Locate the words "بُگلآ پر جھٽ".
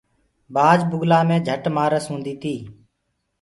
0.89-1.63